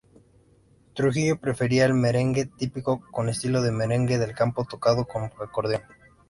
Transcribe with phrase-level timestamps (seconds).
[0.95, 5.83] Trujillo prefería el merengue típico, un estilo de merengue del campo tocado con acordeón.